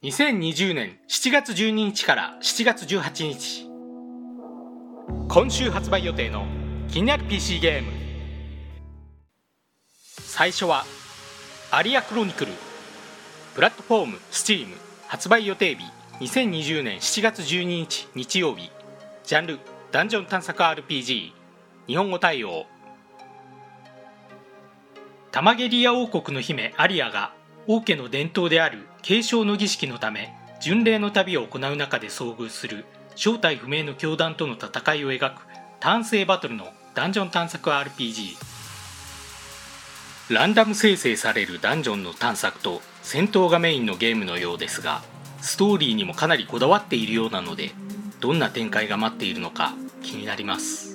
[0.00, 3.66] 2020年7月12日から7月18日
[5.28, 6.46] 今週発売予定の
[6.86, 7.90] 気になる PC ゲーム。
[10.06, 10.84] 最初は
[11.72, 12.52] 「アリアクロニクル」
[13.56, 14.68] プラットフォーム STEAM
[15.08, 15.82] 発売予定日
[16.20, 18.70] 2020年7月12日日曜日。
[19.24, 19.58] ジャンル
[19.90, 21.32] ダンジョン探索 RPG
[21.88, 22.66] 日本語対応。
[25.32, 27.32] タマゲリア王国の姫アリアが
[27.70, 35.42] 王家の伝統である継承の儀式のため巡礼の旅を行う中で遭遇する正体不明の教団との戦いを描く
[35.78, 38.36] 単性バトルのダンジョン探索 RPG
[40.30, 45.02] ランダム生成されるダンジョンの探索と戦闘がメインのゲームのようですが
[45.42, 47.72] ストーリーにもかなりこだわっているようなので
[48.20, 50.87] どんな展開が待っているのか気になります。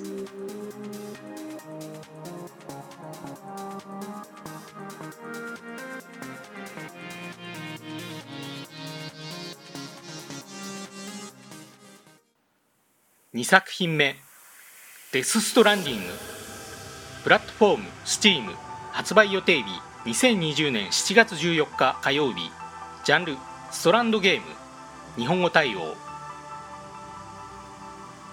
[13.34, 14.14] 2作品目
[15.10, 16.12] 「デス・ストランディング」
[17.24, 18.54] プラットフォーム STEAM
[18.92, 19.64] 発売予定日
[20.04, 22.48] 2020年7月14日火曜日。
[23.02, 23.36] ジャンル
[23.72, 24.46] ストランドゲーム。
[25.16, 25.96] 日本語対応。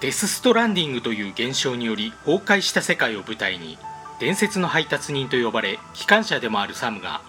[0.01, 3.79] デス・ストランディングという現象により崩壊した世界を舞台に
[4.19, 7.21] 伝説の配達人と呼ばれ機関車でもあるサムが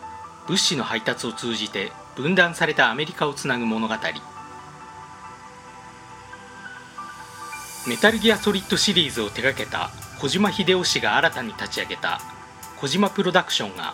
[0.46, 3.94] 物資の配達を通じて分断されたアメリカをつなぐ物語。
[7.84, 12.20] メタルギアソリッドシリーズを手掛けた小島秀夫氏が新たに立ち上げた
[12.80, 13.92] 小島プロダクションが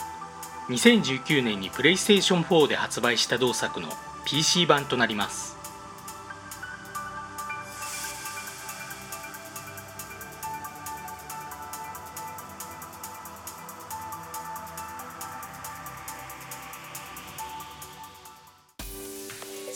[0.68, 3.88] 2019年にプレイステーション4で発売した同作の
[4.26, 5.56] PC 版となります。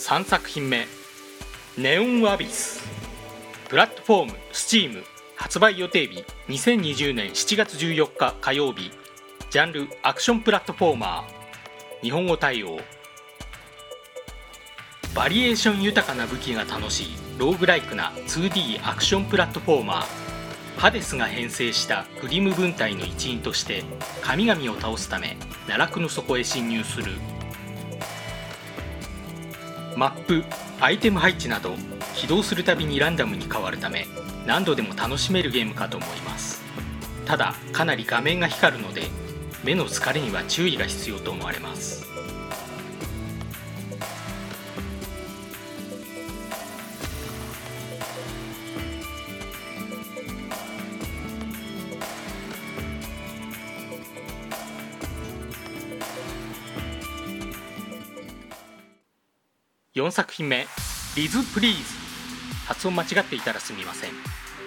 [0.07, 0.87] 3作品目
[1.79, 2.81] 「ネオン・アビス」
[3.73, 5.03] プラットフォーム STEAM
[5.35, 8.91] 発売予定日2020年7月14日火曜日
[9.49, 12.81] ジャンルアクションプラットフォーマー日本語対応。
[15.15, 17.07] バリエーション豊かな武器が楽しい
[17.39, 20.07] ローグライクな 2D アクションプラットフォーマー。
[20.79, 23.85] ハデスが編成したグリム軍隊の一員として
[24.21, 27.13] 神々を倒すため奈落の底へ侵入する。
[29.97, 30.45] マップ
[30.79, 31.75] アイテム配置など
[32.23, 34.07] 起動するたびにランダムに変わるため
[34.47, 36.63] 何度でも楽しめるゲームかと思います。
[37.27, 39.09] ただかなり画面が光るので
[39.65, 42.07] 目の疲れには注意が必要と思われます。
[59.97, 60.69] 4作品目
[61.17, 61.83] 「リズ・プリーズ」
[62.73, 64.11] 発音間違っていたらすみません。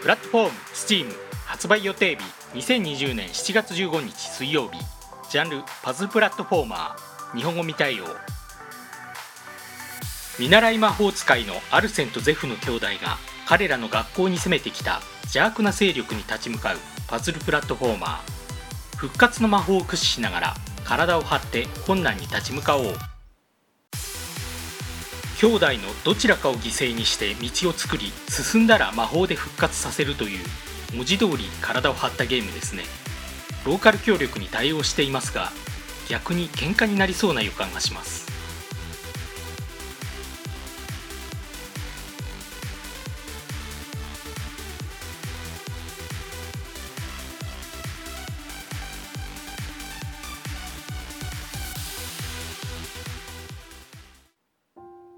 [0.03, 1.11] プラットフォーム STEAM
[1.47, 2.15] 発売予定
[2.53, 4.77] 日2020年7月15日水曜日。
[5.31, 7.37] ジャンルパズルプラットフォーマー。
[7.37, 8.05] 日本語未対応。
[10.37, 13.17] 見習い魔法使いのアルセンとゼフの兄弟が
[13.47, 16.77] 彼らの学校に攻めてきた邪悪な勢力に立ち向かう
[17.07, 18.97] パズルプラットフォーマー。
[18.97, 23.14] 復活の魔法を駆使しながら体を張って困難に立ち向かおう。
[25.37, 30.45] 兄弟のどちらかを犠牲にして道を作り進んだら魔法で復活させるという
[30.95, 32.83] 文字通り体を張ったゲームですね。
[33.65, 35.51] ローカル協力に対応していますが
[36.07, 38.34] 逆に喧嘩になりそうな予感がします。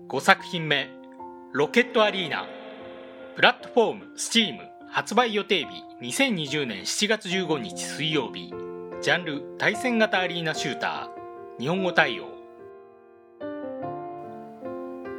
[0.10, 0.88] 5作品目
[1.52, 2.48] 「ロケットアリーナ」
[3.36, 4.58] プラットフォーム STEAM
[4.90, 8.54] 発売予定日2020年7月15日水曜日。
[9.02, 11.62] ジャンル対戦型アリーナシューター。
[11.62, 12.30] 日本語対応。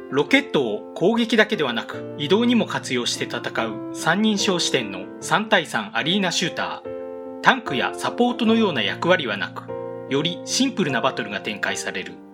[0.09, 7.41] ロケットを攻撃だけではなく移動にも活用して戦う三人称視点の3対3アリーナシューター。
[7.41, 9.69] タンクやサポートのような役割はなく
[10.09, 12.28] よりシンプルなバトルが展開される。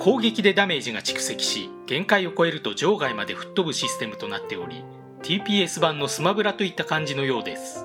[0.00, 4.82] 攻撃でダメージが蓄積し限界を超えると場外まで吹っ飛ぶシステムとなっており
[5.22, 7.84] TPS 版のスマブラといった感じのようです。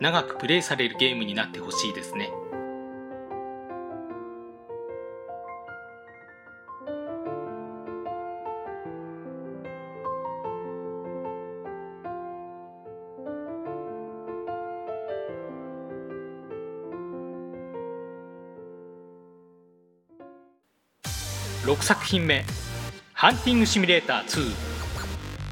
[0.00, 2.32] 長くプレイされるゲームになってほしいですね。
[21.64, 22.44] 6作品目
[23.14, 24.52] 「ハンティングシミュレーター2」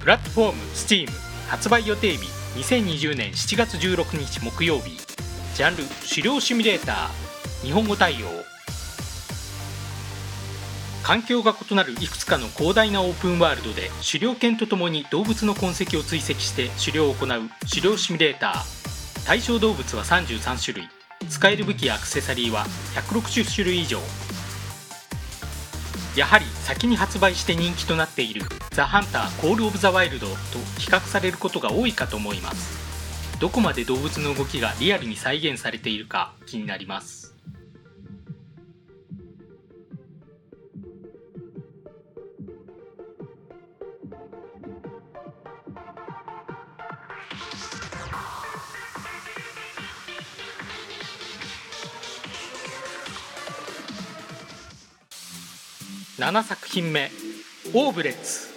[0.01, 1.09] プラットフォーム STEAM
[1.49, 2.27] 発売予定日
[2.57, 4.99] 2020年7月16日木曜日。
[5.55, 7.67] ジャンル狩猟シミュレーター。
[7.67, 8.27] 日本語対応。
[11.05, 17.29] 環境が異なるいくつかの広大なオープンワールドで狩猟犬とともに動物の痕跡を追跡して狩猟を行う
[17.69, 19.27] 狩猟シミュレーター。
[19.27, 20.89] 対象動物は33種類。
[21.29, 22.67] 使える武器やアクセサリーは
[22.97, 24.01] 160種類以上。
[26.17, 28.43] やはり先に発売して人気となっている
[28.73, 30.35] ザ・ハンター・コール・オブ・ザ・ワイルドと
[30.79, 32.81] 比較されることが多いかと思います。
[33.39, 37.20] どこまで動物の動きがリアルに再現されているか気になります。
[56.21, 57.11] 7作品目
[57.73, 58.51] 「Ooblets」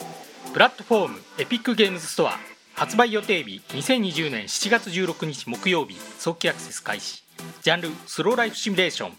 [0.51, 2.37] プラットフォーム Epic Games Store
[2.73, 7.23] 発売予定日2020年7月16日木曜日早期アクセス開始。
[7.61, 9.17] ジャンルスローライフシミュレーション。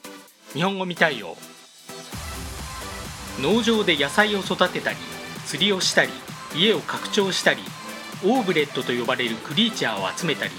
[0.53, 1.39] 日本語未対応。
[3.41, 4.97] 農場で野菜を育てたり
[5.47, 6.11] 釣りをしたり
[6.55, 7.63] 家を拡張したり
[8.27, 10.53] Ooblet と呼ばれるクリーチャーを集めたり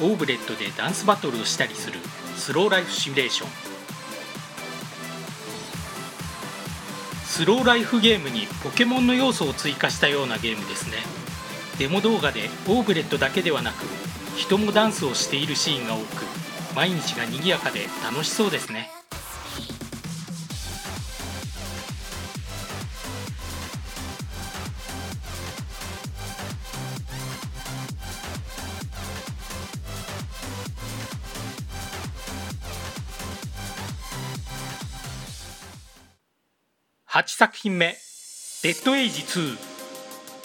[0.00, 2.00] Ooblet でダンスバトルをしたりする
[2.38, 3.77] スローライフシミュレーション。
[7.28, 10.96] スローライフゲームにポケモンの要素を追加したようなゲームですね。
[11.78, 13.84] デモ動画でオーブレットだけではなく
[14.36, 16.24] 人もダンスをしているシーンが多く
[16.74, 18.97] 毎日が賑やかで楽しそうですね。
[37.18, 37.96] 8作品目
[38.62, 39.58] 「デッドエイジ2」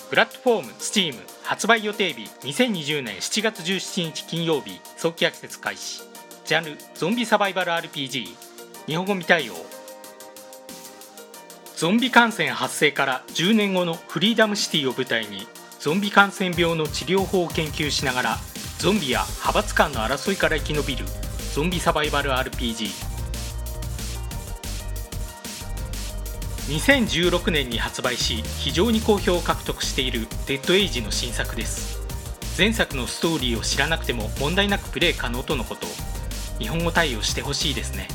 [0.09, 6.01] プラットフォーム STEAM 発売予定日2020年7月17日金曜日早期アクセス開始。
[6.45, 8.25] ジャンルゾンビサバイバル RPG
[8.87, 9.53] 日本語未対応。
[11.75, 15.47] ゾンビ感染発生から10年後のフリーダムシティを舞台に
[15.79, 18.37] ゾンビ感染病の治療法を研究しながら
[18.79, 21.05] ゾンビや派閥間の争いから生き延びる
[21.53, 23.12] ゾンビサバイバル RPG
[26.67, 32.01] 2016年に発売し非常に好評を獲得しているデッドエイジの新作です。
[32.57, 35.87] 前作のストーリーを知らなくても問題なくプレイ可能とのこと。
[36.59, 38.07] 日本語対応してほしいですね。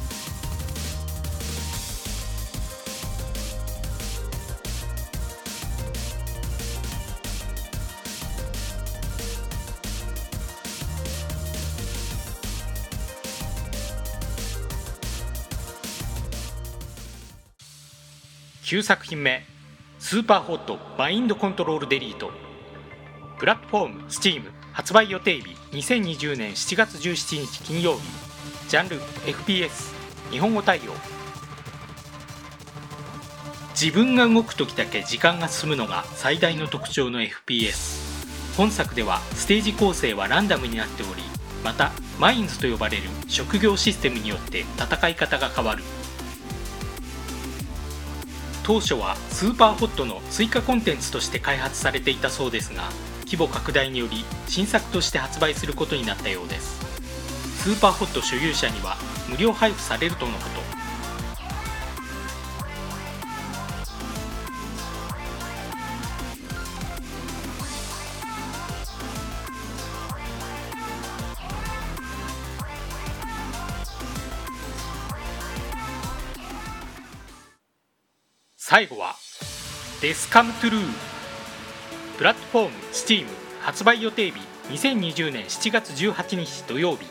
[18.68, 19.46] 9作品目
[19.98, 22.30] 「SUPERHOT: MIND CONTROL DELETE」
[23.40, 24.42] プラットフォーム STEAM
[24.74, 28.00] 発売予定日2020年7月17日金曜日。
[28.68, 29.70] ジャンル FPS
[30.30, 30.82] 日本語対応。
[33.70, 41.22] 自分が動く時だけ時間が進むのが最大の特徴の FPS 本作ではステージ構成はランダムになっており
[41.64, 45.82] またマインズと呼ばれる職業システムによって戦い方が変わる。
[48.68, 52.90] 当初はスーパーホットの追加コンテンツとして開発されていたそうですが
[53.24, 56.78] 規模拡大により新作として発売することになったようです。
[57.62, 60.77] スーパーホット所有者には無料配布されるとのこと。
[78.70, 79.16] 最後は
[79.60, 80.92] 「Death Come True」
[82.18, 83.26] プラットフォーム STEAM
[83.62, 84.36] 発売予定日
[84.68, 87.06] 2020年7月18日土曜日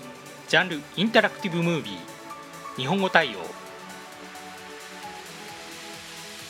[0.50, 3.40] ジャンルインタラクティブムービー日本語対応。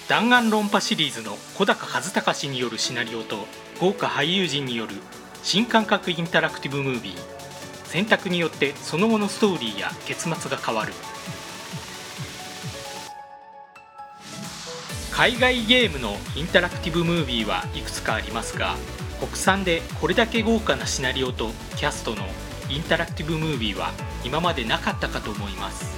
[0.09, 3.47] 弾丸論破シリーズの小高和隆によるシナリオと
[3.79, 4.95] 豪華俳優陣による
[5.41, 7.17] 新感覚インタラクティブムービー。
[7.85, 10.91] 選択によってその後のストーリーや結末が変わる。
[15.17, 18.75] 海外ゲームのインタラクティブムービーはいくつかありますが
[19.19, 22.17] 国産でこれだけ豪華なシナリオとキャストの
[22.69, 23.93] インタラクティブムービーは
[24.23, 25.97] 今までなかったかと思います。